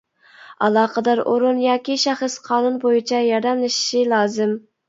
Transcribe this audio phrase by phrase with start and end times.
[0.67, 4.61] ئالاقىدار ئورۇن ياكى شەخس قانۇن بويىچە ياردەملىشىشى لازىم.